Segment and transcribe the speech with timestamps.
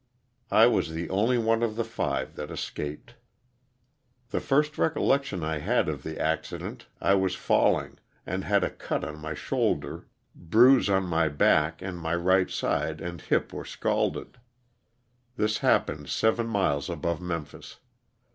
[0.49, 3.13] I was the only one of the five that escaped.
[4.31, 9.03] The first recollection I had of the accident, I was falling, and had a cut
[9.03, 11.09] on my shoulder, bruise on 286 LOSS OF THE SULTANA.
[11.19, 14.39] my back and my right side and hip were scalded.
[15.37, 17.79] This happened seven miles above Memphis.